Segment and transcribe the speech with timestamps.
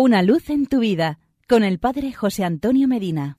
[0.00, 1.18] Una luz en tu vida
[1.48, 3.36] con el Padre José Antonio Medina.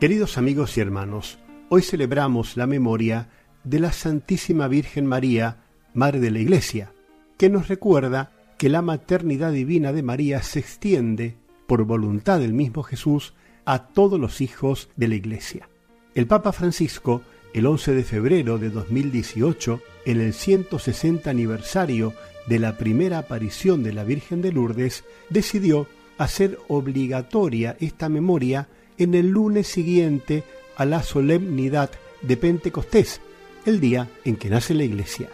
[0.00, 1.38] Queridos amigos y hermanos,
[1.68, 3.28] hoy celebramos la memoria
[3.64, 5.58] de la Santísima Virgen María,
[5.92, 6.94] Madre de la Iglesia,
[7.36, 11.36] que nos recuerda que la maternidad divina de María se extiende,
[11.66, 13.34] por voluntad del mismo Jesús,
[13.66, 15.68] a todos los hijos de la Iglesia.
[16.14, 17.20] El Papa Francisco,
[17.52, 22.14] el 11 de febrero de 2018, en el 160 aniversario
[22.48, 29.14] de la primera aparición de la Virgen de Lourdes, decidió hacer obligatoria esta memoria en
[29.14, 30.44] el lunes siguiente
[30.76, 31.90] a la solemnidad
[32.22, 33.20] de Pentecostés,
[33.64, 35.28] el día en que nace la Iglesia.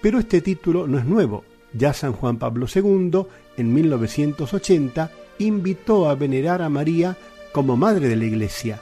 [0.00, 1.44] Pero este título no es nuevo.
[1.72, 7.16] Ya San Juan Pablo II, en 1980, invitó a venerar a María
[7.52, 8.80] como Madre de la Iglesia.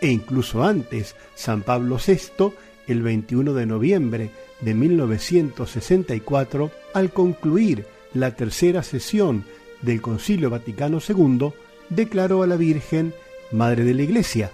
[0.00, 2.52] E incluso antes, San Pablo VI,
[2.86, 4.30] el 21 de noviembre
[4.60, 9.44] de 1964, al concluir la tercera sesión
[9.82, 11.52] del Concilio Vaticano II,
[11.88, 13.14] declaró a la Virgen
[13.52, 14.50] Madre de la Iglesia.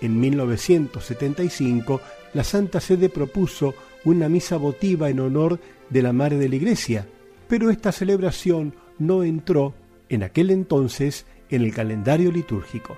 [0.00, 2.00] En 1975,
[2.34, 5.58] la Santa Sede propuso una misa votiva en honor
[5.90, 7.06] de la Madre de la Iglesia,
[7.48, 9.74] pero esta celebración no entró
[10.08, 12.96] en aquel entonces en el calendario litúrgico.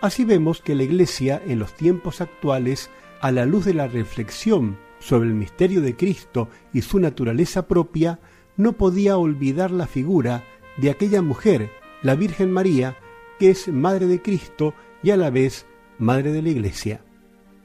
[0.00, 4.76] Así vemos que la Iglesia en los tiempos actuales, a la luz de la reflexión
[5.02, 8.20] sobre el misterio de Cristo y su naturaleza propia,
[8.56, 10.44] no podía olvidar la figura
[10.76, 11.70] de aquella mujer,
[12.02, 12.96] la Virgen María,
[13.38, 15.66] que es Madre de Cristo y a la vez
[15.98, 17.00] Madre de la Iglesia.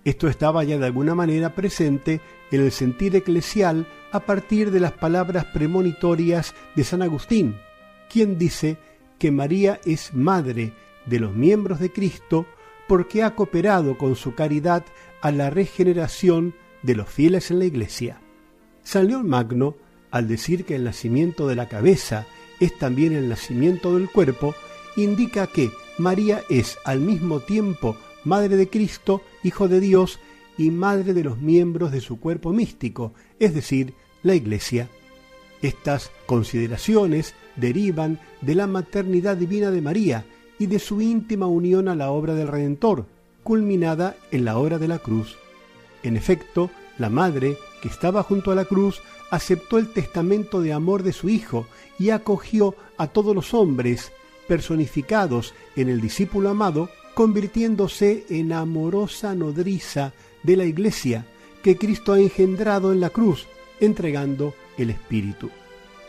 [0.04, 2.22] Esto estaba ya de alguna manera presente
[2.52, 7.58] en el sentir eclesial a partir de las palabras premonitorias de San Agustín,
[8.10, 8.78] quien dice
[9.20, 10.74] que María es Madre
[11.06, 12.46] de los miembros de Cristo
[12.88, 14.86] porque ha cooperado con su caridad
[15.22, 18.22] a la regeneración de los fieles en la Iglesia.
[18.84, 19.76] San León Magno,
[20.12, 22.26] al decir que el nacimiento de la cabeza
[22.60, 24.56] es también el nacimiento del cuerpo,
[24.96, 30.20] indica que María es al mismo tiempo Madre de Cristo, Hijo de Dios
[30.58, 34.90] y Madre de los miembros de su cuerpo místico, es decir, la Iglesia.
[35.62, 40.26] Estas consideraciones derivan de la maternidad divina de María
[40.60, 43.06] y de su íntima unión a la obra del Redentor,
[43.44, 45.38] culminada en la obra de la cruz.
[46.04, 51.04] En efecto, la madre, que estaba junto a la cruz, aceptó el testamento de amor
[51.04, 51.68] de su Hijo
[52.00, 54.12] y acogió a todos los hombres,
[54.48, 60.14] personificados en el discípulo amado, convirtiéndose en amorosa nodriza
[60.44, 61.26] de la Iglesia
[61.64, 63.48] que Cristo ha engendrado en la cruz,
[63.80, 65.50] entregando el Espíritu.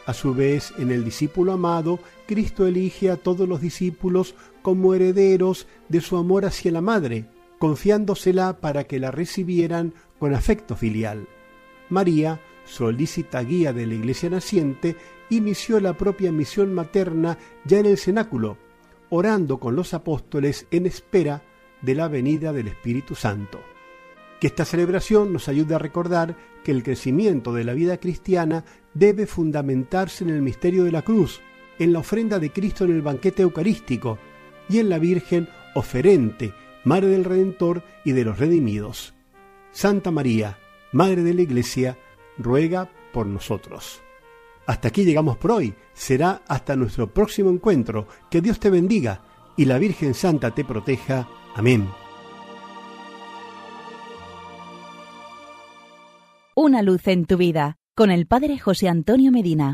[0.07, 5.67] A su vez, en el discípulo amado, Cristo elige a todos los discípulos como herederos
[5.89, 7.27] de su amor hacia la Madre,
[7.59, 11.29] confiándosela para que la recibieran con afecto filial.
[11.89, 14.97] María, solícita guía de la iglesia naciente,
[15.31, 18.59] inició la propia misión materna ya en el cenáculo,
[19.11, 21.43] orando con los apóstoles en espera
[21.83, 23.61] de la venida del Espíritu Santo.
[24.41, 28.65] Que esta celebración nos ayude a recordar que el crecimiento de la vida cristiana
[28.95, 31.41] debe fundamentarse en el misterio de la cruz,
[31.79, 34.19] en la ofrenda de Cristo en el banquete eucarístico
[34.69, 36.53] y en la Virgen oferente,
[36.85, 39.15] Madre del Redentor y de los redimidos.
[39.71, 40.59] Santa María,
[40.93, 41.99] Madre de la Iglesia,
[42.39, 44.01] ruega por nosotros.
[44.67, 45.75] Hasta aquí llegamos por hoy.
[45.95, 48.07] Será hasta nuestro próximo encuentro.
[48.31, 49.23] Que Dios te bendiga
[49.57, 51.29] y la Virgen Santa te proteja.
[51.55, 51.89] Amén.
[56.55, 59.67] Una luz en tu vida con el Padre José Antonio Medina.